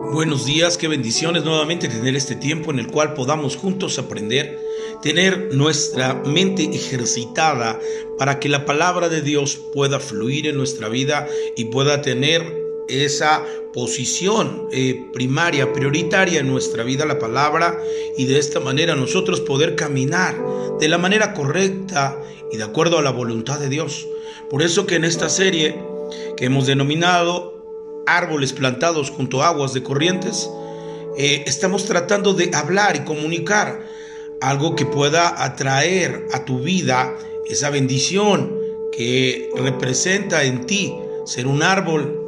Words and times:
Buenos 0.00 0.46
días, 0.46 0.78
qué 0.78 0.86
bendiciones 0.86 1.42
nuevamente 1.42 1.88
tener 1.88 2.14
este 2.14 2.36
tiempo 2.36 2.70
en 2.70 2.78
el 2.78 2.86
cual 2.86 3.14
podamos 3.14 3.56
juntos 3.56 3.98
aprender, 3.98 4.56
tener 5.02 5.52
nuestra 5.52 6.14
mente 6.14 6.62
ejercitada 6.72 7.80
para 8.16 8.38
que 8.38 8.48
la 8.48 8.64
palabra 8.64 9.08
de 9.08 9.22
Dios 9.22 9.56
pueda 9.74 9.98
fluir 9.98 10.46
en 10.46 10.56
nuestra 10.56 10.88
vida 10.88 11.26
y 11.56 11.64
pueda 11.64 12.00
tener 12.00 12.42
esa 12.88 13.44
posición 13.74 14.68
eh, 14.70 15.04
primaria, 15.12 15.72
prioritaria 15.72 16.40
en 16.40 16.46
nuestra 16.46 16.84
vida, 16.84 17.04
la 17.04 17.18
palabra, 17.18 17.76
y 18.16 18.24
de 18.26 18.38
esta 18.38 18.60
manera 18.60 18.94
nosotros 18.94 19.40
poder 19.40 19.74
caminar 19.74 20.40
de 20.78 20.88
la 20.88 20.98
manera 20.98 21.34
correcta 21.34 22.16
y 22.52 22.56
de 22.56 22.62
acuerdo 22.62 22.98
a 22.98 23.02
la 23.02 23.10
voluntad 23.10 23.58
de 23.58 23.68
Dios. 23.68 24.06
Por 24.48 24.62
eso 24.62 24.86
que 24.86 24.94
en 24.94 25.04
esta 25.04 25.28
serie 25.28 25.76
que 26.36 26.46
hemos 26.46 26.66
denominado 26.66 27.57
árboles 28.16 28.52
plantados 28.52 29.10
junto 29.10 29.42
a 29.42 29.48
aguas 29.48 29.74
de 29.74 29.82
corrientes, 29.82 30.48
eh, 31.16 31.44
estamos 31.46 31.84
tratando 31.84 32.34
de 32.34 32.50
hablar 32.54 32.96
y 32.96 33.00
comunicar 33.00 33.86
algo 34.40 34.76
que 34.76 34.86
pueda 34.86 35.42
atraer 35.44 36.26
a 36.32 36.44
tu 36.44 36.60
vida 36.60 37.16
esa 37.48 37.70
bendición 37.70 38.56
que 38.92 39.50
representa 39.56 40.44
en 40.44 40.66
ti 40.66 40.94
ser 41.26 41.46
un 41.46 41.62
árbol 41.62 42.18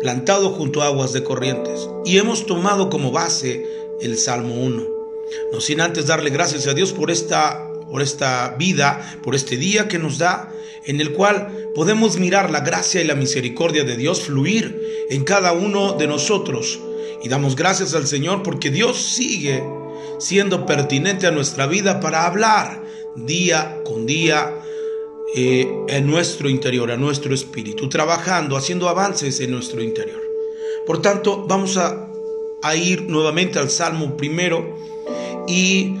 plantado 0.00 0.50
junto 0.50 0.82
a 0.82 0.86
aguas 0.86 1.12
de 1.12 1.24
corrientes. 1.24 1.88
Y 2.04 2.18
hemos 2.18 2.46
tomado 2.46 2.90
como 2.90 3.10
base 3.10 3.66
el 4.00 4.16
Salmo 4.16 4.54
1. 4.54 4.86
No 5.52 5.60
sin 5.60 5.80
antes 5.80 6.06
darle 6.06 6.30
gracias 6.30 6.66
a 6.66 6.74
Dios 6.74 6.92
por 6.92 7.10
esta 7.10 7.68
por 7.88 8.02
esta 8.02 8.54
vida, 8.58 9.18
por 9.22 9.34
este 9.34 9.56
día 9.56 9.88
que 9.88 9.98
nos 9.98 10.18
da, 10.18 10.52
en 10.88 11.00
el 11.00 11.12
cual 11.12 11.70
podemos 11.74 12.18
mirar 12.18 12.50
la 12.50 12.60
gracia 12.60 13.00
y 13.00 13.04
la 13.04 13.14
misericordia 13.14 13.84
de 13.84 13.96
Dios 13.96 14.22
fluir 14.22 15.06
en 15.08 15.22
cada 15.22 15.52
uno 15.52 15.92
de 15.92 16.08
nosotros. 16.08 16.80
Y 17.22 17.28
damos 17.28 17.54
gracias 17.54 17.94
al 17.94 18.06
Señor 18.06 18.42
porque 18.42 18.70
Dios 18.70 19.00
sigue 19.00 19.62
siendo 20.18 20.66
pertinente 20.66 21.28
a 21.28 21.30
nuestra 21.30 21.66
vida 21.66 22.00
para 22.00 22.26
hablar 22.26 22.82
día 23.14 23.80
con 23.84 24.06
día 24.06 24.52
eh, 25.36 25.68
en 25.88 26.06
nuestro 26.06 26.48
interior, 26.48 26.90
a 26.90 26.96
nuestro 26.96 27.34
espíritu, 27.34 27.88
trabajando, 27.88 28.56
haciendo 28.56 28.88
avances 28.88 29.38
en 29.40 29.50
nuestro 29.52 29.82
interior. 29.82 30.22
Por 30.86 31.02
tanto, 31.02 31.44
vamos 31.46 31.76
a, 31.76 32.08
a 32.62 32.76
ir 32.76 33.02
nuevamente 33.02 33.58
al 33.58 33.70
Salmo 33.70 34.16
primero 34.16 34.76
y 35.46 35.94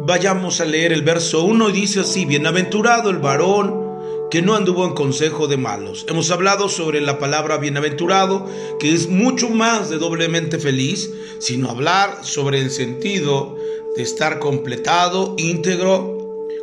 Vayamos 0.00 0.60
a 0.60 0.64
leer 0.64 0.92
el 0.92 1.02
verso 1.02 1.44
1 1.44 1.70
y 1.70 1.72
dice 1.72 2.00
así, 2.00 2.24
bienaventurado 2.24 3.10
el 3.10 3.18
varón 3.18 3.87
que 4.30 4.42
no 4.42 4.54
anduvo 4.54 4.84
en 4.84 4.94
consejo 4.94 5.48
de 5.48 5.56
malos. 5.56 6.04
Hemos 6.08 6.30
hablado 6.30 6.68
sobre 6.68 7.00
la 7.00 7.18
palabra 7.18 7.56
bienaventurado, 7.56 8.46
que 8.78 8.92
es 8.92 9.08
mucho 9.08 9.48
más 9.48 9.88
de 9.88 9.98
doblemente 9.98 10.58
feliz, 10.58 11.10
sino 11.38 11.70
hablar 11.70 12.18
sobre 12.22 12.60
el 12.60 12.70
sentido 12.70 13.56
de 13.96 14.02
estar 14.02 14.38
completado, 14.38 15.34
íntegro, 15.38 16.18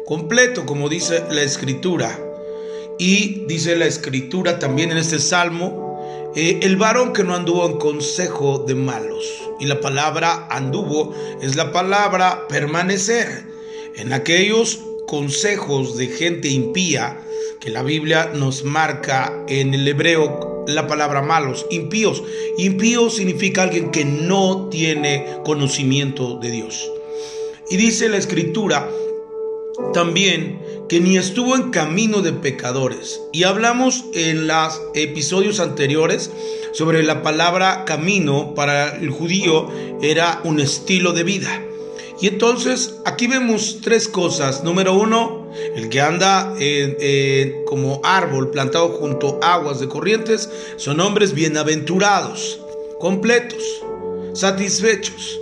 completo, 0.05 0.65
como 0.65 0.89
dice 0.89 1.23
la 1.31 1.41
escritura. 1.41 2.19
Y 2.99 3.45
dice 3.47 3.75
la 3.75 3.85
escritura 3.85 4.59
también 4.59 4.91
en 4.91 4.97
este 4.97 5.19
salmo, 5.19 6.31
eh, 6.35 6.59
el 6.61 6.77
varón 6.77 7.13
que 7.13 7.23
no 7.23 7.33
anduvo 7.33 7.65
en 7.65 7.77
consejo 7.77 8.63
de 8.65 8.75
malos. 8.75 9.25
Y 9.59 9.65
la 9.65 9.81
palabra 9.81 10.47
anduvo 10.49 11.13
es 11.41 11.55
la 11.55 11.71
palabra 11.71 12.47
permanecer 12.47 13.45
en 13.95 14.13
aquellos 14.13 14.81
consejos 15.07 15.97
de 15.97 16.07
gente 16.07 16.49
impía 16.49 17.24
que 17.59 17.69
la 17.69 17.83
Biblia 17.83 18.31
nos 18.33 18.63
marca 18.63 19.33
en 19.47 19.73
el 19.73 19.87
hebreo 19.87 20.63
la 20.67 20.87
palabra 20.87 21.21
malos, 21.21 21.65
impíos. 21.69 22.23
Impío 22.57 23.09
significa 23.09 23.63
alguien 23.63 23.91
que 23.91 24.05
no 24.05 24.69
tiene 24.69 25.37
conocimiento 25.43 26.39
de 26.39 26.51
Dios. 26.51 26.91
Y 27.69 27.77
dice 27.77 28.09
la 28.09 28.17
escritura 28.17 28.89
también 29.93 30.61
que 30.87 30.99
ni 30.99 31.17
estuvo 31.17 31.55
en 31.55 31.71
camino 31.71 32.21
de 32.21 32.33
pecadores. 32.33 33.21
Y 33.33 33.43
hablamos 33.43 34.05
en 34.13 34.47
los 34.47 34.81
episodios 34.93 35.59
anteriores 35.59 36.31
sobre 36.73 37.03
la 37.03 37.23
palabra 37.23 37.85
camino 37.85 38.53
para 38.53 38.95
el 38.95 39.09
judío 39.09 39.69
era 40.01 40.41
un 40.43 40.59
estilo 40.59 41.13
de 41.13 41.23
vida. 41.23 41.63
Y 42.21 42.27
entonces 42.27 42.95
aquí 43.05 43.27
vemos 43.27 43.79
tres 43.81 44.07
cosas. 44.07 44.63
Número 44.63 44.93
uno, 44.93 45.44
el 45.75 45.89
que 45.89 46.01
anda 46.01 46.53
como 47.65 48.01
árbol 48.03 48.51
plantado 48.51 48.89
junto 48.89 49.39
a 49.41 49.55
aguas 49.55 49.79
de 49.79 49.87
corrientes 49.87 50.49
son 50.77 50.99
hombres 50.99 51.33
bienaventurados, 51.33 52.59
completos, 52.99 53.63
satisfechos. 54.33 55.39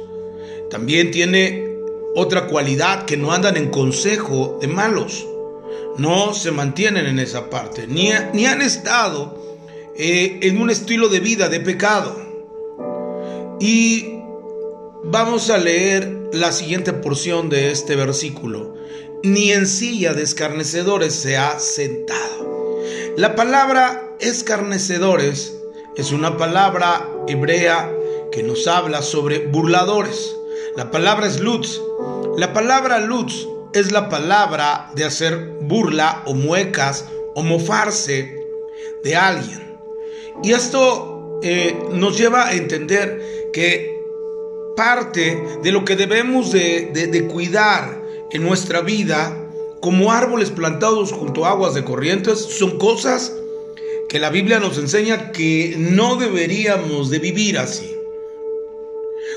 También 0.69 1.11
tiene 1.11 1.73
otra 2.15 2.47
cualidad 2.47 3.05
que 3.05 3.17
no 3.17 3.31
andan 3.31 3.57
en 3.57 3.69
consejo 3.69 4.57
de 4.61 4.67
malos. 4.67 5.25
No 5.97 6.33
se 6.33 6.51
mantienen 6.51 7.05
en 7.05 7.19
esa 7.19 7.49
parte. 7.49 7.87
Ni, 7.87 8.09
ni 8.33 8.45
han 8.45 8.61
estado 8.61 9.43
eh, 9.95 10.39
en 10.41 10.59
un 10.59 10.69
estilo 10.69 11.09
de 11.09 11.19
vida 11.19 11.49
de 11.49 11.59
pecado. 11.59 12.15
Y 13.59 14.15
vamos 15.03 15.49
a 15.49 15.57
leer 15.57 16.29
la 16.33 16.51
siguiente 16.51 16.93
porción 16.93 17.49
de 17.49 17.71
este 17.71 17.95
versículo. 17.95 18.75
Ni 19.23 19.53
en 19.53 19.67
silla 19.67 20.13
de 20.13 20.21
escarnecedores 20.21 21.15
se 21.15 21.37
ha 21.37 21.57
sentado. 21.57 22.83
La 23.15 23.37
palabra 23.37 24.17
escarnecedores 24.19 25.57
es 25.95 26.11
una 26.11 26.35
palabra 26.35 27.07
hebrea 27.29 27.89
que 28.33 28.43
nos 28.43 28.67
habla 28.67 29.01
sobre 29.01 29.47
burladores. 29.47 30.35
La 30.75 30.91
palabra 30.91 31.25
es 31.25 31.39
lutz. 31.39 31.79
La 32.37 32.51
palabra 32.51 32.99
lutz 32.99 33.47
es 33.71 33.93
la 33.93 34.09
palabra 34.09 34.91
de 34.93 35.05
hacer 35.05 35.51
burla 35.61 36.23
o 36.25 36.33
muecas 36.33 37.05
o 37.33 37.43
mofarse 37.43 38.37
de 39.05 39.15
alguien. 39.15 39.77
Y 40.43 40.51
esto 40.51 41.39
eh, 41.41 41.81
nos 41.93 42.17
lleva 42.17 42.47
a 42.47 42.55
entender 42.55 43.51
que 43.53 44.03
parte 44.75 45.41
de 45.63 45.71
lo 45.71 45.85
que 45.85 45.95
debemos 45.95 46.51
de, 46.51 46.91
de 46.93 47.25
cuidar 47.27 48.02
en 48.33 48.43
nuestra 48.43 48.81
vida 48.81 49.39
como 49.81 50.11
árboles 50.11 50.49
plantados 50.49 51.11
junto 51.11 51.45
a 51.45 51.51
aguas 51.51 51.73
de 51.73 51.83
corrientes 51.83 52.39
son 52.39 52.77
cosas 52.77 53.33
que 54.09 54.19
la 54.19 54.29
Biblia 54.29 54.59
nos 54.59 54.77
enseña 54.77 55.31
que 55.31 55.75
no 55.77 56.17
deberíamos 56.17 57.09
de 57.09 57.19
vivir 57.19 57.57
así 57.57 57.93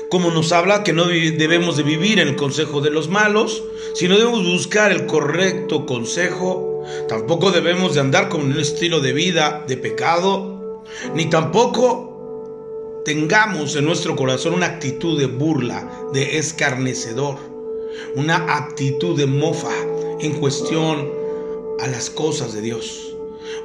como 0.09 0.31
nos 0.31 0.51
habla 0.51 0.83
que 0.83 0.93
no 0.93 1.05
debemos 1.05 1.77
de 1.77 1.83
vivir 1.83 2.19
en 2.19 2.29
el 2.29 2.35
consejo 2.35 2.81
de 2.81 2.91
los 2.91 3.09
malos, 3.09 3.63
sino 3.93 4.17
debemos 4.17 4.45
buscar 4.45 4.91
el 4.91 5.05
correcto 5.05 5.85
consejo. 5.85 6.83
Tampoco 7.09 7.51
debemos 7.51 7.95
de 7.95 8.01
andar 8.01 8.29
con 8.29 8.41
un 8.41 8.59
estilo 8.59 9.01
de 9.01 9.13
vida 9.13 9.65
de 9.67 9.77
pecado, 9.77 10.83
ni 11.13 11.29
tampoco 11.29 13.01
tengamos 13.03 13.75
en 13.75 13.85
nuestro 13.85 14.15
corazón 14.15 14.53
una 14.53 14.67
actitud 14.67 15.19
de 15.19 15.27
burla, 15.27 15.89
de 16.13 16.37
escarnecedor, 16.37 17.37
una 18.15 18.35
actitud 18.57 19.17
de 19.17 19.25
mofa 19.25 19.73
en 20.19 20.33
cuestión 20.33 21.09
a 21.79 21.87
las 21.87 22.09
cosas 22.09 22.53
de 22.53 22.61
Dios. 22.61 23.15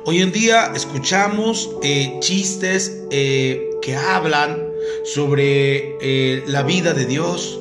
Hoy 0.05 0.21
en 0.21 0.33
día 0.33 0.73
escuchamos 0.75 1.71
eh, 1.83 2.17
chistes 2.21 3.03
eh, 3.11 3.71
que 3.81 3.95
hablan 3.95 4.73
sobre 5.05 5.97
eh, 6.01 6.43
la 6.47 6.63
vida 6.63 6.93
de 6.93 7.07
Dios. 7.07 7.59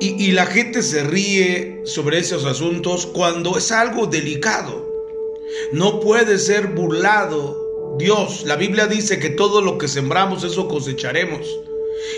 Y, 0.00 0.22
y 0.22 0.32
la 0.32 0.46
gente 0.46 0.82
se 0.82 1.04
ríe 1.04 1.82
sobre 1.84 2.18
esos 2.18 2.44
asuntos 2.44 3.06
cuando 3.06 3.56
es 3.56 3.70
algo 3.70 4.06
delicado. 4.06 4.88
No 5.72 6.00
puede 6.00 6.38
ser 6.38 6.68
burlado 6.68 7.96
Dios. 7.98 8.44
La 8.46 8.56
Biblia 8.56 8.86
dice 8.86 9.18
que 9.18 9.30
todo 9.30 9.60
lo 9.60 9.78
que 9.78 9.86
sembramos, 9.86 10.42
eso 10.44 10.66
cosecharemos. 10.66 11.60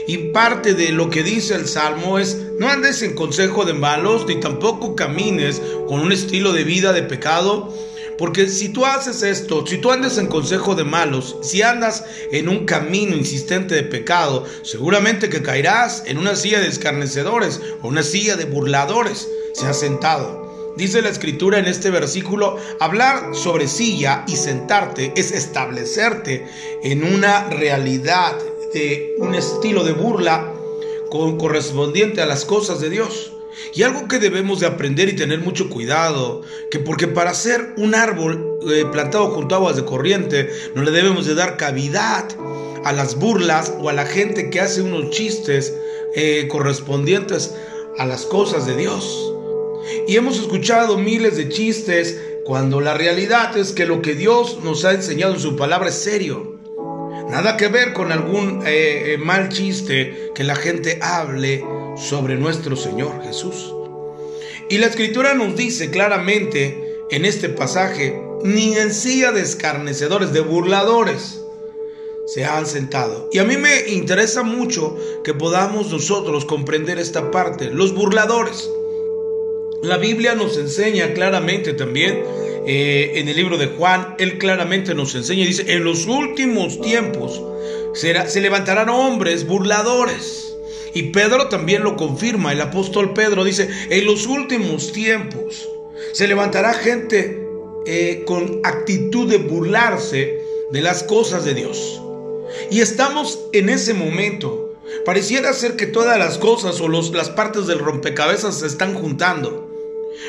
Y 0.06 0.18
parte 0.32 0.74
de 0.74 0.92
lo 0.92 1.10
que 1.10 1.22
dice 1.22 1.54
el 1.54 1.66
Salmo 1.66 2.18
es, 2.18 2.36
no 2.58 2.68
andes 2.68 3.02
en 3.02 3.14
consejo 3.14 3.64
de 3.64 3.74
malos, 3.74 4.26
ni 4.26 4.40
tampoco 4.40 4.94
camines 4.96 5.60
con 5.86 6.00
un 6.00 6.12
estilo 6.12 6.52
de 6.52 6.64
vida 6.64 6.92
de 6.92 7.02
pecado, 7.02 7.72
porque 8.18 8.48
si 8.48 8.68
tú 8.68 8.86
haces 8.86 9.22
esto, 9.22 9.66
si 9.66 9.78
tú 9.78 9.90
andas 9.90 10.18
en 10.18 10.26
consejo 10.26 10.74
de 10.74 10.84
malos, 10.84 11.36
si 11.42 11.62
andas 11.62 12.04
en 12.30 12.48
un 12.48 12.66
camino 12.66 13.16
insistente 13.16 13.74
de 13.74 13.82
pecado, 13.82 14.44
seguramente 14.62 15.28
que 15.28 15.42
caerás 15.42 16.04
en 16.06 16.18
una 16.18 16.36
silla 16.36 16.60
de 16.60 16.68
escarnecedores 16.68 17.60
o 17.82 17.88
una 17.88 18.02
silla 18.02 18.36
de 18.36 18.44
burladores. 18.44 19.28
Se 19.54 19.66
ha 19.66 19.74
sentado. 19.74 20.42
Dice 20.76 21.02
la 21.02 21.10
escritura 21.10 21.58
en 21.58 21.66
este 21.66 21.90
versículo, 21.90 22.56
hablar 22.80 23.34
sobre 23.34 23.68
silla 23.68 24.24
y 24.26 24.36
sentarte 24.36 25.12
es 25.16 25.32
establecerte 25.32 26.46
en 26.82 27.04
una 27.04 27.48
realidad 27.50 28.38
de 28.72 29.14
un 29.18 29.34
estilo 29.34 29.84
de 29.84 29.92
burla 29.92 30.52
correspondiente 31.10 32.22
a 32.22 32.26
las 32.26 32.44
cosas 32.44 32.80
de 32.80 32.90
Dios. 32.90 33.32
Y 33.74 33.82
algo 33.82 34.08
que 34.08 34.18
debemos 34.18 34.60
de 34.60 34.66
aprender 34.66 35.08
y 35.08 35.16
tener 35.16 35.40
mucho 35.40 35.68
cuidado, 35.68 36.42
que 36.70 36.78
porque 36.78 37.06
para 37.06 37.34
ser 37.34 37.74
un 37.76 37.94
árbol 37.94 38.58
eh, 38.70 38.84
plantado 38.90 39.30
junto 39.30 39.54
a 39.54 39.58
aguas 39.58 39.76
de 39.76 39.84
corriente, 39.84 40.50
no 40.74 40.82
le 40.82 40.90
debemos 40.90 41.26
de 41.26 41.34
dar 41.34 41.56
cavidad 41.56 42.28
a 42.84 42.92
las 42.92 43.16
burlas 43.16 43.74
o 43.80 43.88
a 43.88 43.92
la 43.92 44.06
gente 44.06 44.50
que 44.50 44.60
hace 44.60 44.82
unos 44.82 45.10
chistes 45.10 45.74
eh, 46.14 46.48
correspondientes 46.50 47.54
a 47.98 48.06
las 48.06 48.24
cosas 48.24 48.66
de 48.66 48.76
Dios. 48.76 49.32
Y 50.06 50.16
hemos 50.16 50.38
escuchado 50.38 50.96
miles 50.96 51.36
de 51.36 51.48
chistes 51.48 52.20
cuando 52.44 52.80
la 52.80 52.94
realidad 52.94 53.56
es 53.56 53.72
que 53.72 53.86
lo 53.86 54.02
que 54.02 54.14
Dios 54.14 54.58
nos 54.62 54.84
ha 54.84 54.92
enseñado 54.92 55.34
en 55.34 55.40
su 55.40 55.56
palabra 55.56 55.90
es 55.90 55.94
serio. 55.94 56.51
Nada 57.32 57.56
que 57.56 57.68
ver 57.68 57.94
con 57.94 58.12
algún 58.12 58.60
eh, 58.66 59.14
eh, 59.14 59.16
mal 59.16 59.48
chiste 59.48 60.32
que 60.34 60.44
la 60.44 60.54
gente 60.54 60.98
hable 61.00 61.64
sobre 61.96 62.36
nuestro 62.36 62.76
Señor 62.76 63.22
Jesús. 63.22 63.72
Y 64.68 64.76
la 64.76 64.88
escritura 64.88 65.32
nos 65.32 65.56
dice 65.56 65.90
claramente 65.90 66.98
en 67.10 67.24
este 67.24 67.48
pasaje, 67.48 68.20
ni 68.44 68.76
en 68.76 68.92
silla 68.92 69.32
de 69.32 69.40
escarnecedores, 69.40 70.34
de 70.34 70.40
burladores, 70.40 71.40
se 72.26 72.44
han 72.44 72.66
sentado. 72.66 73.30
Y 73.32 73.38
a 73.38 73.44
mí 73.44 73.56
me 73.56 73.88
interesa 73.88 74.42
mucho 74.42 74.94
que 75.24 75.32
podamos 75.32 75.90
nosotros 75.90 76.44
comprender 76.44 76.98
esta 76.98 77.30
parte, 77.30 77.70
los 77.70 77.94
burladores. 77.94 78.68
La 79.82 79.98
Biblia 79.98 80.36
nos 80.36 80.58
enseña 80.58 81.12
claramente 81.12 81.72
también, 81.72 82.22
eh, 82.68 83.14
en 83.16 83.28
el 83.28 83.34
libro 83.34 83.58
de 83.58 83.66
Juan, 83.66 84.14
él 84.20 84.38
claramente 84.38 84.94
nos 84.94 85.12
enseña 85.16 85.44
dice, 85.44 85.64
en 85.72 85.82
los 85.82 86.06
últimos 86.06 86.80
tiempos 86.80 87.42
será, 87.92 88.28
se 88.28 88.40
levantarán 88.40 88.88
hombres 88.90 89.44
burladores. 89.44 90.54
Y 90.94 91.10
Pedro 91.10 91.48
también 91.48 91.82
lo 91.82 91.96
confirma, 91.96 92.52
el 92.52 92.60
apóstol 92.60 93.12
Pedro 93.12 93.42
dice, 93.42 93.68
en 93.90 94.06
los 94.06 94.26
últimos 94.26 94.92
tiempos 94.92 95.68
se 96.12 96.28
levantará 96.28 96.74
gente 96.74 97.44
eh, 97.84 98.22
con 98.24 98.60
actitud 98.62 99.28
de 99.28 99.38
burlarse 99.38 100.44
de 100.70 100.80
las 100.80 101.02
cosas 101.02 101.44
de 101.44 101.54
Dios. 101.54 102.00
Y 102.70 102.82
estamos 102.82 103.40
en 103.52 103.68
ese 103.68 103.94
momento. 103.94 104.76
Pareciera 105.04 105.52
ser 105.54 105.74
que 105.74 105.86
todas 105.86 106.18
las 106.20 106.38
cosas 106.38 106.80
o 106.80 106.86
los, 106.86 107.10
las 107.12 107.30
partes 107.30 107.66
del 107.66 107.80
rompecabezas 107.80 108.60
se 108.60 108.68
están 108.68 108.94
juntando. 108.94 109.71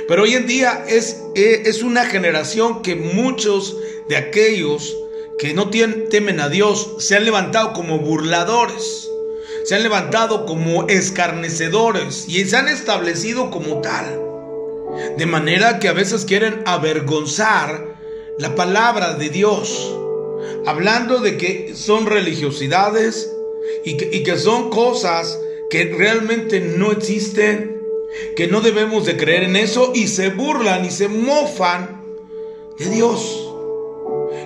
Pero 0.08 0.24
hoy 0.24 0.34
en 0.34 0.48
día 0.48 0.86
es, 0.88 1.22
eh, 1.36 1.64
es 1.66 1.84
una 1.84 2.06
generación 2.06 2.82
que 2.82 2.96
muchos 2.96 3.78
de 4.10 4.18
aquellos 4.18 4.98
que 5.38 5.54
no 5.54 5.70
temen 5.70 6.40
a 6.40 6.50
Dios 6.50 6.96
se 7.00 7.16
han 7.16 7.26
levantado 7.26 7.74
como 7.74 8.00
burladores, 8.00 9.10
se 9.66 9.76
han 9.76 9.84
levantado 9.84 10.46
como 10.46 10.88
escarnecedores 10.88 12.28
y 12.28 12.46
se 12.46 12.56
han 12.56 12.68
establecido 12.68 13.50
como 13.50 13.82
tal. 13.82 14.20
De 15.18 15.26
manera 15.26 15.80
que 15.80 15.88
a 15.88 15.94
veces 15.94 16.26
quieren 16.26 16.62
avergonzar 16.66 17.96
la 18.38 18.56
palabra 18.56 19.16
de 19.16 19.30
Dios, 19.30 19.96
hablando 20.66 21.20
de 21.20 21.38
que 21.38 21.74
son 21.76 22.06
religiosidades 22.06 23.32
y 23.84 23.98
que, 23.98 24.10
y 24.14 24.24
que 24.24 24.38
son 24.38 24.70
cosas 24.70 25.40
que 25.70 25.86
realmente 25.86 26.60
no 26.60 26.92
existen 26.92 27.73
que 28.36 28.48
no 28.48 28.62
debemos 28.62 29.06
de 29.06 29.18
creer 29.18 29.44
en 29.44 29.56
eso 29.56 29.92
y 29.94 30.08
se 30.08 30.30
burlan 30.30 30.86
y 30.86 30.92
se 30.92 31.08
mofan 31.08 32.02
de 32.78 32.90
Dios. 32.90 33.50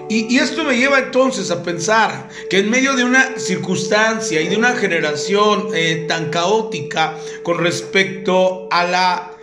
Y, 0.10 0.38
esto 0.38 0.64
me 0.64 0.78
lleva 0.78 1.00
entonces 1.00 1.52
a 1.52 1.64
pensar 1.64 2.30
que 2.50 2.60
en 2.60 2.70
medio 2.70 2.96
de 2.96 3.04
una 3.04 3.38
circunstancia 3.38 4.42
y 4.42 4.48
de 4.48 4.56
una 4.56 4.74
generación 4.74 5.68
eh, 5.74 6.06
tan 6.08 6.30
caótica 6.30 7.18
con 7.44 7.58
respecto 7.58 8.70
a 8.72 8.86
la, 8.86 9.38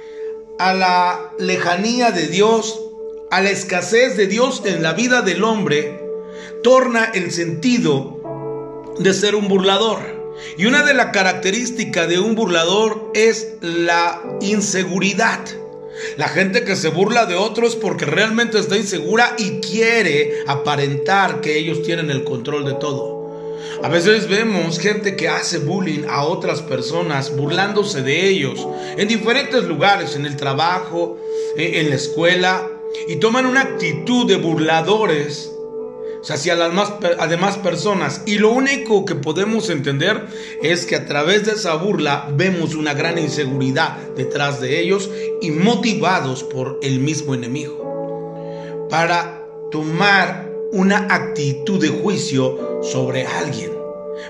a 0.58 0.74
la 0.74 1.32
lejanía 1.38 2.12
de 2.12 2.28
Dios, 2.28 2.80
a 3.30 3.42
la 3.42 3.50
escasez 3.50 4.16
de 4.16 4.26
Dios 4.26 4.62
en 4.64 4.82
la 4.82 4.94
vida 4.94 5.20
del 5.20 5.44
hombre, 5.44 6.00
torna 6.62 7.10
el 7.12 7.30
sentido 7.30 8.22
de 8.98 9.12
ser 9.12 9.34
un 9.34 9.48
burlador. 9.48 10.13
Y 10.56 10.66
una 10.66 10.82
de 10.82 10.94
las 10.94 11.06
características 11.06 12.08
de 12.08 12.18
un 12.18 12.34
burlador 12.34 13.10
es 13.14 13.54
la 13.60 14.22
inseguridad. 14.40 15.40
La 16.16 16.28
gente 16.28 16.64
que 16.64 16.76
se 16.76 16.88
burla 16.88 17.26
de 17.26 17.36
otros 17.36 17.76
porque 17.76 18.04
realmente 18.04 18.58
está 18.58 18.76
insegura 18.76 19.34
y 19.38 19.60
quiere 19.60 20.42
aparentar 20.46 21.40
que 21.40 21.58
ellos 21.58 21.82
tienen 21.82 22.10
el 22.10 22.24
control 22.24 22.64
de 22.64 22.74
todo. 22.74 23.14
A 23.82 23.88
veces 23.88 24.28
vemos 24.28 24.78
gente 24.78 25.16
que 25.16 25.28
hace 25.28 25.58
bullying 25.58 26.04
a 26.08 26.24
otras 26.24 26.62
personas, 26.62 27.36
burlándose 27.36 28.02
de 28.02 28.28
ellos, 28.28 28.66
en 28.96 29.08
diferentes 29.08 29.64
lugares, 29.64 30.16
en 30.16 30.26
el 30.26 30.36
trabajo, 30.36 31.18
eh, 31.56 31.80
en 31.80 31.90
la 31.90 31.96
escuela, 31.96 32.70
y 33.08 33.16
toman 33.16 33.46
una 33.46 33.62
actitud 33.62 34.26
de 34.26 34.36
burladores 34.36 35.53
hacia 36.30 36.54
las 36.54 36.72
más, 36.72 37.58
personas. 37.58 38.22
Y 38.26 38.38
lo 38.38 38.50
único 38.50 39.04
que 39.04 39.14
podemos 39.14 39.70
entender 39.70 40.26
es 40.62 40.86
que 40.86 40.96
a 40.96 41.06
través 41.06 41.46
de 41.46 41.52
esa 41.52 41.74
burla 41.74 42.28
vemos 42.34 42.74
una 42.74 42.94
gran 42.94 43.18
inseguridad 43.18 43.96
detrás 44.16 44.60
de 44.60 44.80
ellos 44.80 45.10
y 45.40 45.50
motivados 45.50 46.42
por 46.44 46.78
el 46.82 47.00
mismo 47.00 47.34
enemigo 47.34 48.86
para 48.90 49.42
tomar 49.70 50.50
una 50.72 51.06
actitud 51.10 51.80
de 51.80 51.88
juicio 51.88 52.80
sobre 52.82 53.26
alguien. 53.26 53.72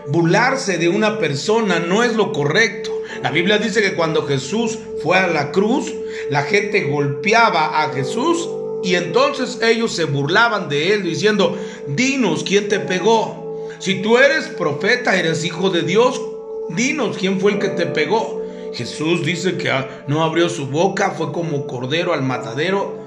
Burlarse 0.08 0.78
de 0.78 0.88
una 0.88 1.18
persona 1.18 1.78
no 1.78 2.02
es 2.02 2.14
lo 2.14 2.32
correcto. 2.32 2.90
La 3.22 3.30
Biblia 3.30 3.58
dice 3.58 3.82
que 3.82 3.94
cuando 3.94 4.26
Jesús 4.26 4.78
fue 5.02 5.18
a 5.18 5.26
la 5.26 5.52
cruz, 5.52 5.92
la 6.30 6.42
gente 6.42 6.84
golpeaba 6.84 7.82
a 7.82 7.92
Jesús 7.92 8.48
y 8.84 8.96
entonces 8.96 9.58
ellos 9.62 9.92
se 9.92 10.04
burlaban 10.04 10.68
de 10.68 10.92
él 10.92 11.02
diciendo, 11.02 11.58
dinos 11.88 12.44
quién 12.44 12.68
te 12.68 12.78
pegó. 12.78 13.68
Si 13.78 14.02
tú 14.02 14.18
eres 14.18 14.48
profeta, 14.48 15.18
eres 15.18 15.44
hijo 15.44 15.70
de 15.70 15.82
Dios, 15.82 16.20
dinos 16.68 17.16
quién 17.18 17.40
fue 17.40 17.52
el 17.52 17.58
que 17.58 17.68
te 17.68 17.86
pegó. 17.86 18.42
Jesús 18.74 19.24
dice 19.24 19.56
que 19.56 19.70
ah, 19.70 20.04
no 20.06 20.22
abrió 20.22 20.48
su 20.48 20.66
boca, 20.66 21.12
fue 21.12 21.32
como 21.32 21.66
cordero 21.66 22.12
al 22.12 22.22
matadero. 22.22 22.98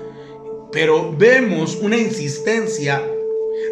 Pero 0.72 1.14
vemos 1.16 1.76
una 1.76 1.98
insistencia 1.98 3.04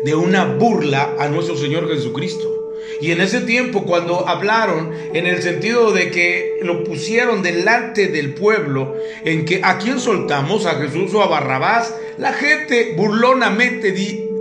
de 0.03 0.15
una 0.15 0.45
burla 0.45 1.15
a 1.19 1.27
nuestro 1.27 1.57
Señor 1.57 1.89
Jesucristo. 1.89 2.54
Y 3.01 3.11
en 3.11 3.21
ese 3.21 3.41
tiempo, 3.41 3.83
cuando 3.83 4.27
hablaron 4.27 4.91
en 5.13 5.25
el 5.25 5.41
sentido 5.41 5.91
de 5.91 6.11
que 6.11 6.59
lo 6.61 6.83
pusieron 6.83 7.41
delante 7.41 8.07
del 8.07 8.33
pueblo, 8.33 8.95
en 9.23 9.45
que 9.45 9.61
a 9.63 9.77
quién 9.77 9.99
soltamos, 9.99 10.65
a 10.65 10.75
Jesús 10.75 11.13
o 11.13 11.21
a 11.21 11.27
Barrabás, 11.27 11.93
la 12.17 12.33
gente 12.33 12.93
burlonamente 12.95 13.93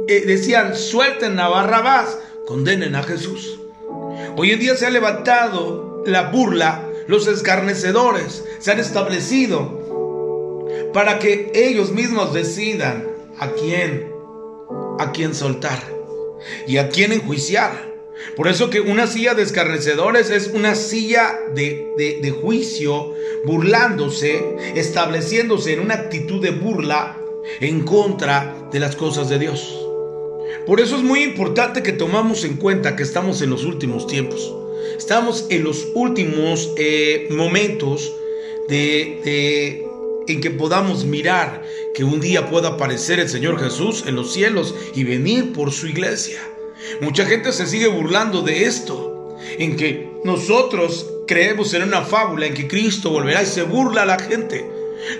eh, 0.09 0.25
decían, 0.27 0.77
suelten 0.77 1.39
a 1.41 1.49
Barrabás, 1.49 2.19
condenen 2.47 2.95
a 2.95 3.03
Jesús. 3.03 3.59
Hoy 4.37 4.53
en 4.53 4.61
día 4.61 4.77
se 4.77 4.87
ha 4.87 4.91
levantado 4.91 6.03
la 6.07 6.31
burla, 6.31 6.89
los 7.07 7.27
escarnecedores 7.27 8.45
se 8.59 8.73
han 8.73 8.81
establecido 8.81 9.85
para 10.93 11.19
que 11.19 11.51
ellos 11.55 11.93
mismos 11.93 12.33
decidan 12.33 13.07
a 13.39 13.51
quién, 13.51 14.11
a 14.99 15.13
quién 15.13 15.35
soltar 15.35 15.81
y 16.67 16.79
a 16.79 16.89
quién 16.89 17.13
enjuiciar. 17.13 17.94
Por 18.37 18.49
eso 18.49 18.71
que 18.71 18.81
una 18.81 19.07
silla 19.07 19.35
de 19.35 19.43
escarnecedores 19.43 20.31
es 20.31 20.49
una 20.49 20.75
silla 20.75 21.39
de, 21.55 22.35
juicio, 22.41 23.15
burlándose, 23.45 24.43
estableciéndose 24.75 25.75
en 25.75 25.81
una 25.81 25.95
actitud 25.95 26.41
de 26.41 26.51
burla 26.51 27.21
en 27.61 27.83
contra 27.83 28.69
de 28.73 28.81
las 28.81 28.97
cosas 28.97 29.29
de 29.29 29.39
Dios. 29.39 29.81
Por 30.67 30.81
eso 30.81 30.97
es 30.97 31.03
muy 31.03 31.23
importante 31.23 31.83
que 31.83 31.93
tomamos 31.93 32.45
en 32.45 32.57
cuenta 32.57 32.97
que 32.97 33.03
estamos 33.03 33.43
en 33.43 33.51
los 33.51 33.65
últimos 33.65 34.07
tiempos. 34.07 34.53
Estamos 34.97 35.47
en 35.51 35.65
los 35.65 35.89
últimos 35.95 36.73
eh, 36.77 37.27
momentos 37.31 38.15
de, 38.69 39.85
en 40.27 40.41
que 40.41 40.51
podamos 40.51 41.05
mirar 41.05 41.63
que 41.95 42.05
un 42.05 42.21
día 42.21 42.49
pueda 42.49 42.71
aparecer 42.71 43.21
el 43.21 43.29
Señor 43.29 43.61
Jesús 43.61 44.05
en 44.07 44.17
los 44.17 44.33
cielos 44.33 44.75
y 44.95 45.05
venir 45.05 45.53
por 45.53 45.73
su 45.73 45.87
iglesia. 45.87 46.41
Mucha 47.01 47.25
gente 47.27 47.53
se 47.53 47.67
sigue 47.67 47.89
burlando 47.89 48.43
de 48.43 48.65
esto, 48.65 49.37
en 49.59 49.77
que 49.77 50.09
nosotros 50.25 51.11
creemos 51.27 51.75
en 51.75 51.83
una 51.83 52.03
fábula 52.03 52.47
en 52.47 52.55
que 52.55 52.69
Cristo 52.69 53.11
volverá 53.11 53.43
y 53.43 53.47
se 53.47 53.63
burla 53.63 54.03
a 54.03 54.07
la 54.07 54.19
gente. 54.19 54.65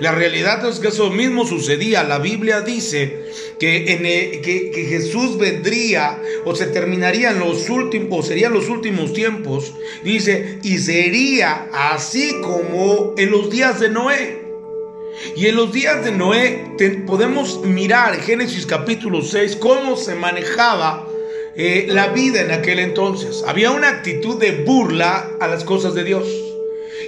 La 0.01 0.13
realidad 0.13 0.67
es 0.69 0.79
que 0.79 0.89
eso 0.89 1.11
mismo 1.11 1.47
sucedía. 1.47 2.05
La 2.05 2.19
Biblia 2.19 2.63
dice 2.63 3.27
que, 3.59 3.93
en 3.93 4.03
que, 4.43 4.87
Jesús 4.89 5.39
vendría 5.39 6.21
o 6.45 6.55
se 6.55 6.67
terminarían 6.67 7.39
los 7.39 7.69
últimos, 7.69 8.09
o 8.19 8.23
serían 8.23 8.53
los 8.55 8.69
últimos 8.69 9.13
tiempos. 9.13 9.75
Dice, 10.03 10.59
y 10.63 10.79
sería 10.79 11.69
así 11.73 12.41
como 12.41 13.15
en 13.19 13.31
los 13.31 13.51
días 13.51 13.81
de 13.81 13.91
Noé. 13.91 14.45
Y 15.37 15.47
en 15.47 15.57
los 15.57 15.73
días 15.73 16.05
de 16.05 16.13
Noé 16.13 16.65
podemos 17.07 17.63
mirar 17.65 18.21
Génesis 18.21 18.67
capítulo 18.67 19.23
6 19.23 19.57
cómo 19.57 19.97
se 19.97 20.15
manejaba 20.17 21.09
eh, 21.57 21.87
la 21.89 22.09
vida 22.09 22.41
en 22.41 22.51
aquel 22.51 22.81
entonces. 22.81 23.45
Había 23.47 23.71
una 23.71 23.89
actitud 23.89 24.39
de 24.39 24.65
burla 24.65 25.31
a 25.41 25.47
las 25.47 25.65
cosas 25.65 25.95
de 25.95 26.05
Dios. 26.05 26.29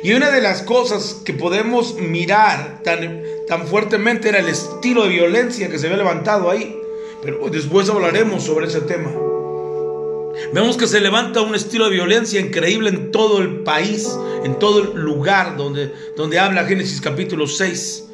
Y 0.03 0.13
una 0.13 0.31
de 0.31 0.41
las 0.41 0.63
cosas 0.63 1.23
que 1.25 1.33
podemos 1.33 1.97
mirar 1.97 2.81
tan, 2.85 3.23
tan 3.49 3.67
fuertemente 3.67 4.29
era 4.29 4.39
el 4.39 4.49
estilo 4.49 5.05
de 5.05 5.09
violencia 5.09 5.69
que 5.69 5.79
se 5.79 5.87
había 5.87 5.99
levantado 5.99 6.51
ahí. 6.51 6.81
Pero 7.23 7.49
después 7.51 7.89
hablaremos 7.89 8.45
sobre 8.45 8.67
ese 8.67 8.83
tema. 8.83 9.11
Vemos 10.53 10.77
que 10.77 10.87
se 10.87 11.01
levanta 11.01 11.41
un 11.41 11.55
estilo 11.55 11.87
de 11.87 11.93
violencia 11.93 12.41
increíble 12.41 12.91
en 12.91 13.11
todo 13.11 13.41
el 13.41 13.61
país, 13.61 14.09
en 14.45 14.59
todo 14.59 14.93
el 14.93 15.01
lugar 15.01 15.57
donde, 15.57 15.93
donde 16.17 16.39
habla 16.39 16.67
Génesis 16.67 17.01
capítulo 17.01 17.49
6. 17.49 18.05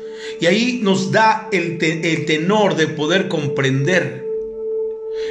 Y 0.41 0.47
ahí 0.47 0.81
nos 0.83 1.13
da 1.13 1.49
el, 1.53 1.79
el 1.83 2.25
tenor 2.25 2.77
de 2.77 2.87
poder 2.87 3.29
comprender 3.29 4.22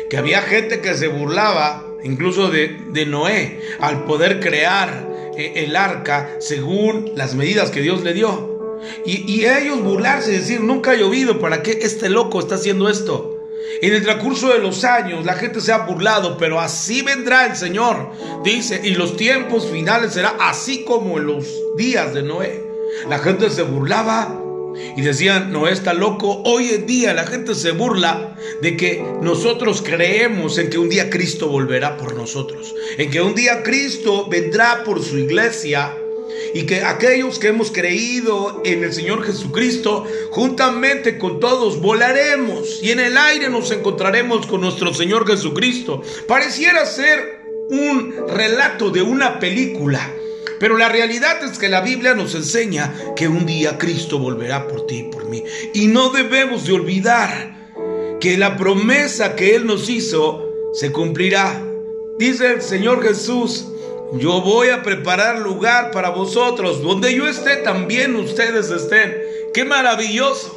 que 0.09 0.17
había 0.17 0.41
gente 0.41 0.81
que 0.81 0.93
se 0.95 1.07
burlaba 1.07 1.85
incluso 2.03 2.49
de, 2.49 3.05
Noé 3.05 3.59
al 3.79 4.05
poder 4.05 4.39
crear 4.39 5.07
eh, 5.37 5.53
el 5.65 5.75
arca 5.75 6.35
según 6.39 7.11
las 7.15 7.35
medidas 7.35 7.71
que 7.71 7.81
Dios 7.81 8.03
le 8.03 8.13
dio. 8.13 8.79
Y, 9.05 9.31
y 9.31 9.45
ellos 9.45 9.83
burlarse 9.83 10.31
y 10.31 10.37
decir, 10.37 10.61
nunca 10.61 10.91
ha 10.91 10.95
llovido, 10.95 11.39
¿para 11.39 11.61
qué 11.61 11.79
este 11.81 12.09
loco 12.09 12.39
está 12.39 12.55
haciendo 12.55 12.89
esto? 12.89 13.37
En 13.81 13.93
el 13.93 14.03
transcurso 14.03 14.49
de 14.49 14.59
los 14.59 14.83
años 14.83 15.25
la 15.25 15.33
gente 15.33 15.61
se 15.61 15.71
ha 15.71 15.79
burlado, 15.79 16.37
pero 16.37 16.59
así 16.59 17.01
vendrá 17.01 17.45
el 17.45 17.55
Señor. 17.55 18.11
Dice, 18.43 18.81
y 18.83 18.91
los 18.91 19.15
tiempos 19.15 19.67
finales 19.67 20.13
será 20.13 20.35
así 20.39 20.83
como 20.83 21.17
en 21.17 21.27
los 21.27 21.45
días 21.77 22.13
de 22.13 22.23
Noé. 22.23 22.63
La 23.07 23.19
gente 23.19 23.49
se 23.49 23.63
burlaba 23.63 24.40
y 24.95 25.01
decían, 25.01 25.51
no 25.51 25.67
está 25.67 25.93
loco. 25.93 26.41
Hoy 26.45 26.69
en 26.69 26.85
día 26.85 27.13
la 27.13 27.25
gente 27.25 27.55
se 27.55 27.71
burla 27.71 28.35
de 28.61 28.77
que 28.77 29.03
nosotros 29.21 29.81
creemos 29.81 30.57
en 30.57 30.69
que 30.69 30.77
un 30.77 30.89
día 30.89 31.09
Cristo 31.09 31.47
volverá 31.47 31.97
por 31.97 32.15
nosotros, 32.15 32.73
en 32.97 33.09
que 33.09 33.21
un 33.21 33.35
día 33.35 33.63
Cristo 33.63 34.27
vendrá 34.29 34.83
por 34.83 35.03
su 35.03 35.17
iglesia 35.17 35.95
y 36.53 36.65
que 36.65 36.83
aquellos 36.83 37.39
que 37.39 37.47
hemos 37.47 37.71
creído 37.71 38.61
en 38.65 38.83
el 38.83 38.93
Señor 38.93 39.23
Jesucristo, 39.23 40.05
juntamente 40.31 41.17
con 41.17 41.39
todos 41.39 41.79
volaremos 41.79 42.79
y 42.81 42.91
en 42.91 42.99
el 42.99 43.17
aire 43.17 43.49
nos 43.49 43.71
encontraremos 43.71 44.47
con 44.47 44.61
nuestro 44.61 44.93
Señor 44.93 45.27
Jesucristo. 45.27 46.01
Pareciera 46.27 46.85
ser 46.85 47.41
un 47.69 48.13
relato 48.27 48.89
de 48.89 49.01
una 49.01 49.39
película. 49.39 50.13
Pero 50.61 50.77
la 50.77 50.89
realidad 50.89 51.43
es 51.43 51.57
que 51.57 51.69
la 51.69 51.81
Biblia 51.81 52.13
nos 52.13 52.35
enseña 52.35 52.93
que 53.15 53.27
un 53.27 53.47
día 53.47 53.79
Cristo 53.79 54.19
volverá 54.19 54.67
por 54.67 54.85
ti 54.85 54.97
y 54.99 55.03
por 55.05 55.25
mí. 55.25 55.43
Y 55.73 55.87
no 55.87 56.11
debemos 56.11 56.67
de 56.67 56.73
olvidar 56.73 57.71
que 58.19 58.37
la 58.37 58.57
promesa 58.57 59.35
que 59.35 59.55
Él 59.55 59.65
nos 59.65 59.89
hizo 59.89 60.47
se 60.73 60.91
cumplirá. 60.91 61.59
Dice 62.19 62.53
el 62.53 62.61
Señor 62.61 63.01
Jesús, 63.01 63.69
yo 64.13 64.41
voy 64.41 64.69
a 64.69 64.83
preparar 64.83 65.39
lugar 65.39 65.89
para 65.89 66.11
vosotros. 66.11 66.83
Donde 66.83 67.15
yo 67.15 67.27
esté, 67.27 67.55
también 67.57 68.15
ustedes 68.15 68.69
estén. 68.69 69.17
Qué 69.55 69.65
maravilloso. 69.65 70.55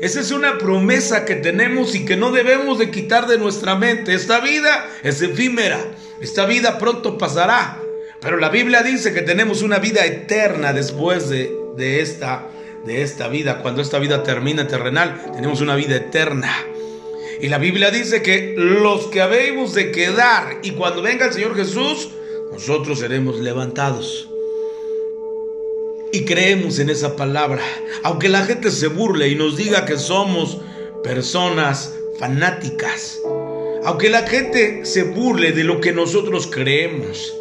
Esa 0.00 0.20
es 0.20 0.30
una 0.30 0.56
promesa 0.56 1.26
que 1.26 1.34
tenemos 1.34 1.94
y 1.94 2.06
que 2.06 2.16
no 2.16 2.32
debemos 2.32 2.78
de 2.78 2.90
quitar 2.90 3.26
de 3.26 3.36
nuestra 3.36 3.74
mente. 3.74 4.14
Esta 4.14 4.40
vida 4.40 4.88
es 5.02 5.20
efímera. 5.20 5.84
Esta 6.18 6.46
vida 6.46 6.78
pronto 6.78 7.18
pasará. 7.18 7.82
Pero 8.20 8.36
la 8.36 8.48
Biblia 8.48 8.82
dice 8.82 9.14
que 9.14 9.22
tenemos 9.22 9.62
una 9.62 9.78
vida 9.78 10.04
eterna 10.04 10.72
después 10.72 11.28
de, 11.28 11.54
de, 11.76 12.00
esta, 12.00 12.48
de 12.84 13.02
esta 13.02 13.28
vida. 13.28 13.62
Cuando 13.62 13.80
esta 13.80 13.98
vida 13.98 14.24
termina 14.24 14.66
terrenal, 14.66 15.22
tenemos 15.34 15.60
una 15.60 15.76
vida 15.76 15.96
eterna. 15.96 16.52
Y 17.40 17.48
la 17.48 17.58
Biblia 17.58 17.92
dice 17.92 18.20
que 18.22 18.54
los 18.56 19.06
que 19.06 19.20
habemos 19.20 19.72
de 19.74 19.92
quedar 19.92 20.58
y 20.62 20.72
cuando 20.72 21.02
venga 21.02 21.26
el 21.26 21.32
Señor 21.32 21.54
Jesús, 21.54 22.10
nosotros 22.50 22.98
seremos 22.98 23.38
levantados. 23.38 24.28
Y 26.10 26.24
creemos 26.24 26.80
en 26.80 26.90
esa 26.90 27.14
palabra. 27.14 27.62
Aunque 28.02 28.28
la 28.28 28.44
gente 28.44 28.72
se 28.72 28.88
burle 28.88 29.28
y 29.28 29.36
nos 29.36 29.56
diga 29.56 29.84
que 29.84 29.96
somos 29.96 30.58
personas 31.04 31.94
fanáticas. 32.18 33.20
Aunque 33.84 34.10
la 34.10 34.26
gente 34.26 34.84
se 34.84 35.04
burle 35.04 35.52
de 35.52 35.62
lo 35.62 35.80
que 35.80 35.92
nosotros 35.92 36.48
creemos 36.48 37.32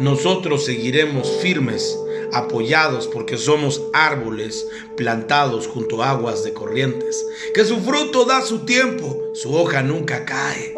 nosotros 0.00 0.64
seguiremos 0.64 1.38
firmes, 1.42 1.98
apoyados 2.32 3.08
porque 3.08 3.36
somos 3.36 3.82
árboles 3.92 4.66
plantados 4.96 5.66
junto 5.66 6.02
a 6.02 6.10
aguas 6.10 6.44
de 6.44 6.52
corrientes, 6.52 7.24
que 7.54 7.64
su 7.64 7.80
fruto 7.80 8.24
da 8.24 8.42
su 8.42 8.60
tiempo, 8.60 9.30
su 9.34 9.54
hoja 9.54 9.82
nunca 9.82 10.24
cae. 10.24 10.74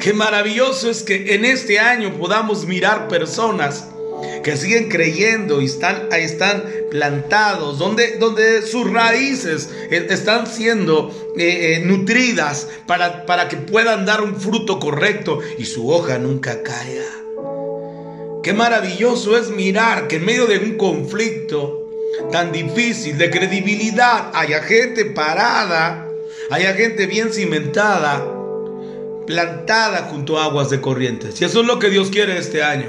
Qué 0.00 0.12
maravilloso 0.12 0.90
es 0.90 1.02
que 1.02 1.34
en 1.34 1.44
este 1.44 1.78
año 1.78 2.16
podamos 2.18 2.66
mirar 2.66 3.08
personas 3.08 3.88
que 4.42 4.56
siguen 4.56 4.88
creyendo 4.88 5.60
y 5.60 5.66
están, 5.66 6.08
están 6.12 6.64
plantados, 6.90 7.78
donde, 7.78 8.16
donde 8.18 8.62
sus 8.62 8.90
raíces 8.90 9.70
están 9.90 10.46
siendo 10.46 11.10
eh, 11.36 11.76
eh, 11.76 11.80
nutridas 11.84 12.68
para, 12.86 13.26
para 13.26 13.48
que 13.48 13.56
puedan 13.56 14.06
dar 14.06 14.22
un 14.22 14.36
fruto 14.36 14.78
correcto 14.78 15.40
y 15.58 15.66
su 15.66 15.90
hoja 15.90 16.18
nunca 16.18 16.62
caiga. 16.62 17.27
Qué 18.48 18.54
maravilloso 18.54 19.36
es 19.36 19.50
mirar 19.50 20.08
que 20.08 20.16
en 20.16 20.24
medio 20.24 20.46
de 20.46 20.56
un 20.58 20.78
conflicto 20.78 21.86
tan 22.32 22.50
difícil 22.50 23.18
de 23.18 23.28
credibilidad 23.28 24.30
haya 24.32 24.62
gente 24.62 25.04
parada, 25.04 26.08
haya 26.48 26.72
gente 26.72 27.04
bien 27.04 27.30
cimentada, 27.30 28.26
plantada 29.26 30.08
junto 30.10 30.38
a 30.38 30.44
aguas 30.44 30.70
de 30.70 30.80
corrientes. 30.80 31.38
Y 31.42 31.44
eso 31.44 31.60
es 31.60 31.66
lo 31.66 31.78
que 31.78 31.90
Dios 31.90 32.08
quiere 32.08 32.38
este 32.38 32.62
año. 32.62 32.88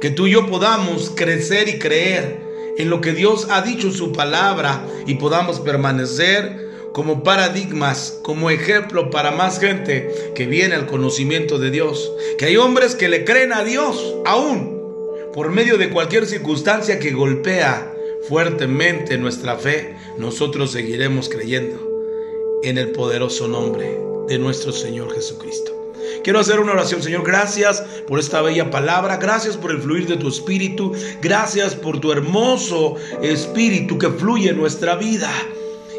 Que 0.00 0.08
tú 0.08 0.26
y 0.26 0.30
yo 0.30 0.46
podamos 0.46 1.12
crecer 1.14 1.68
y 1.68 1.78
creer 1.78 2.38
en 2.78 2.88
lo 2.88 3.02
que 3.02 3.12
Dios 3.12 3.48
ha 3.50 3.60
dicho 3.60 3.88
en 3.88 3.92
su 3.92 4.10
palabra 4.10 4.86
y 5.06 5.16
podamos 5.16 5.60
permanecer 5.60 6.66
como 6.94 7.22
paradigmas, 7.22 8.20
como 8.22 8.48
ejemplo 8.48 9.10
para 9.10 9.32
más 9.32 9.60
gente 9.60 10.32
que 10.34 10.46
viene 10.46 10.76
al 10.76 10.86
conocimiento 10.86 11.58
de 11.58 11.70
Dios. 11.70 12.10
Que 12.38 12.46
hay 12.46 12.56
hombres 12.56 12.94
que 12.94 13.10
le 13.10 13.26
creen 13.26 13.52
a 13.52 13.64
Dios 13.64 14.14
aún 14.24 14.73
por 15.34 15.50
medio 15.50 15.76
de 15.76 15.90
cualquier 15.90 16.26
circunstancia 16.26 17.00
que 17.00 17.10
golpea 17.10 17.92
fuertemente 18.28 19.18
nuestra 19.18 19.56
fe, 19.56 19.96
nosotros 20.16 20.70
seguiremos 20.70 21.28
creyendo 21.28 21.90
en 22.62 22.78
el 22.78 22.92
poderoso 22.92 23.48
nombre 23.48 23.98
de 24.28 24.38
nuestro 24.38 24.72
Señor 24.72 25.12
Jesucristo. 25.12 25.72
Quiero 26.22 26.38
hacer 26.38 26.60
una 26.60 26.72
oración, 26.72 27.02
Señor. 27.02 27.24
Gracias 27.24 27.82
por 28.06 28.18
esta 28.18 28.40
bella 28.42 28.70
palabra. 28.70 29.16
Gracias 29.16 29.56
por 29.56 29.72
el 29.72 29.80
fluir 29.80 30.06
de 30.06 30.16
tu 30.16 30.28
espíritu. 30.28 30.92
Gracias 31.20 31.74
por 31.74 32.00
tu 32.00 32.12
hermoso 32.12 32.94
espíritu 33.20 33.98
que 33.98 34.08
fluye 34.10 34.50
en 34.50 34.56
nuestra 34.56 34.96
vida. 34.96 35.30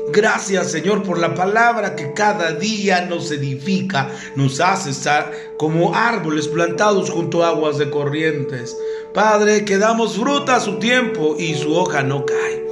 Gracias 0.10 0.72
Señor 0.72 1.04
por 1.04 1.18
la 1.18 1.34
palabra 1.34 1.96
que 1.96 2.14
cada 2.14 2.52
día 2.52 3.06
nos 3.06 3.32
edifica, 3.32 4.12
nos 4.36 4.60
hace 4.60 4.92
estar 4.92 5.32
como 5.58 5.96
árboles 5.96 6.48
plantados 6.48 7.10
junto 7.10 7.44
a 7.44 7.50
aguas 7.50 7.78
de 7.78 7.90
corrientes. 7.90 8.78
Padre, 9.14 9.66
que 9.66 9.78
damos 9.78 10.18
fruta 10.18 10.58
a 10.58 10.60
su 10.60 10.78
tiempo 10.78 11.36
y 11.40 11.56
su 11.56 11.76
hoja 11.76 12.04
no 12.04 12.26
cae. 12.26 12.66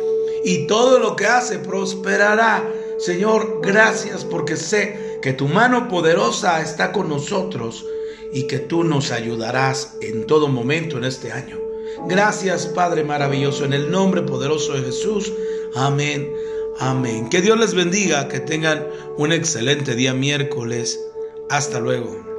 Y 0.44 0.68
todo 0.68 1.00
lo 1.00 1.16
que 1.16 1.26
hace 1.26 1.58
prosperará. 1.58 2.70
Señor, 3.00 3.62
gracias 3.64 4.26
porque 4.26 4.56
sé 4.56 5.20
que 5.22 5.34
tu 5.34 5.48
mano 5.48 5.88
poderosa 5.88 6.62
está 6.62 6.92
con 6.92 7.10
nosotros 7.10 7.86
y 8.32 8.48
que 8.48 8.60
tú 8.60 8.84
nos 8.84 9.12
ayudarás 9.12 9.96
en 10.02 10.28
todo 10.28 10.48
momento 10.48 10.98
en 10.98 11.06
este 11.06 11.32
año. 11.32 11.60
Gracias 12.08 12.68
Padre 12.68 13.04
maravilloso, 13.04 13.64
en 13.66 13.74
el 13.74 13.90
nombre 13.90 14.22
poderoso 14.22 14.74
de 14.74 14.82
Jesús. 14.82 15.32
Amén. 15.76 16.30
Amén. 16.80 17.30
Que 17.30 17.42
Dios 17.42 17.60
les 17.60 17.74
bendiga, 17.74 18.28
que 18.28 18.40
tengan 18.40 18.88
un 19.18 19.32
excelente 19.32 19.96
día 19.96 20.14
miércoles. 20.14 21.00
Hasta 21.50 21.80
luego. 21.80 22.33